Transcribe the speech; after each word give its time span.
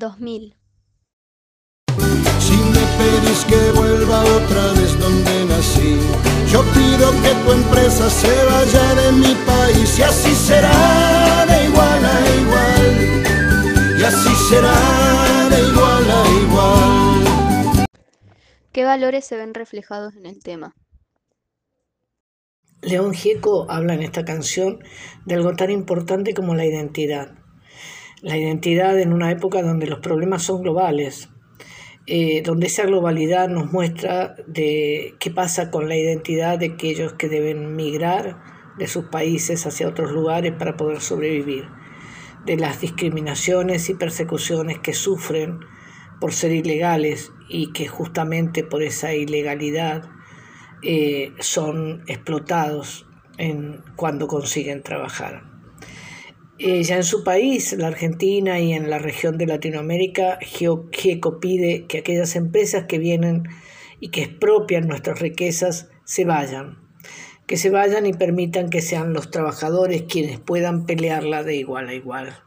2000. 0.00 0.56
Si 2.40 2.56
me 2.74 2.84
pedís 2.98 3.44
que 3.44 3.60
vuelva 3.78 4.24
otra 4.24 4.72
vez 4.72 4.98
donde 4.98 5.44
nací, 5.44 6.00
yo 6.50 6.62
pido 6.74 7.12
que 7.22 7.32
tu 7.44 7.52
empresa 7.52 8.10
se 8.10 8.44
vaya 8.46 8.94
de 8.94 9.12
mi 9.12 9.34
país 9.46 9.98
y 9.98 10.02
así 10.02 10.34
será 10.34 11.46
de 11.46 11.66
igual 11.66 12.04
a 12.04 12.16
igual. 12.42 14.00
Y 14.00 14.02
así 14.02 14.34
será 14.48 14.78
de 15.52 15.60
igual 15.70 16.10
a 16.10 16.22
igual. 16.44 17.86
¿Qué 18.72 18.84
valores 18.84 19.24
se 19.26 19.36
ven 19.36 19.52
reflejados 19.52 20.16
en 20.16 20.26
el 20.26 20.42
tema? 20.42 20.74
León 22.82 23.12
Gieco 23.12 23.70
habla 23.70 23.92
en 23.92 24.02
esta 24.02 24.24
canción 24.24 24.82
de 25.26 25.34
algo 25.34 25.54
tan 25.54 25.70
importante 25.70 26.32
como 26.32 26.54
la 26.54 26.64
identidad. 26.64 27.34
La 28.22 28.36
identidad 28.36 28.98
en 29.00 29.12
una 29.12 29.30
época 29.30 29.62
donde 29.62 29.86
los 29.86 30.00
problemas 30.00 30.42
son 30.42 30.62
globales, 30.62 31.30
eh, 32.06 32.42
donde 32.42 32.66
esa 32.66 32.84
globalidad 32.84 33.48
nos 33.48 33.72
muestra 33.72 34.36
de 34.46 35.14
qué 35.18 35.30
pasa 35.30 35.70
con 35.70 35.88
la 35.88 35.96
identidad 35.96 36.58
de 36.58 36.66
aquellos 36.74 37.14
que 37.14 37.28
deben 37.28 37.76
migrar 37.76 38.42
de 38.78 38.86
sus 38.88 39.06
países 39.06 39.66
hacia 39.66 39.88
otros 39.88 40.10
lugares 40.10 40.52
para 40.52 40.76
poder 40.76 41.00
sobrevivir, 41.00 41.68
de 42.44 42.56
las 42.56 42.80
discriminaciones 42.80 43.88
y 43.88 43.94
persecuciones 43.94 44.78
que 44.78 44.92
sufren 44.92 45.60
por 46.20 46.32
ser 46.32 46.52
ilegales 46.52 47.32
y 47.48 47.72
que 47.72 47.88
justamente 47.88 48.64
por 48.64 48.82
esa 48.82 49.14
ilegalidad 49.14 50.10
eh, 50.82 51.32
son 51.40 52.02
explotados 52.06 53.06
en, 53.38 53.82
cuando 53.96 54.26
consiguen 54.26 54.82
trabajar. 54.82 55.49
Eh, 56.62 56.82
ya 56.82 56.96
en 56.96 57.04
su 57.04 57.24
país, 57.24 57.72
la 57.72 57.86
Argentina 57.86 58.60
y 58.60 58.74
en 58.74 58.90
la 58.90 58.98
región 58.98 59.38
de 59.38 59.46
Latinoamérica, 59.46 60.38
GIECO 60.42 61.40
pide 61.40 61.86
que 61.86 61.96
aquellas 61.96 62.36
empresas 62.36 62.84
que 62.84 62.98
vienen 62.98 63.44
y 63.98 64.10
que 64.10 64.24
expropian 64.24 64.86
nuestras 64.86 65.20
riquezas 65.20 65.88
se 66.04 66.26
vayan, 66.26 66.76
que 67.46 67.56
se 67.56 67.70
vayan 67.70 68.04
y 68.04 68.12
permitan 68.12 68.68
que 68.68 68.82
sean 68.82 69.14
los 69.14 69.30
trabajadores 69.30 70.02
quienes 70.02 70.38
puedan 70.38 70.84
pelearla 70.84 71.44
de 71.44 71.56
igual 71.56 71.88
a 71.88 71.94
igual. 71.94 72.42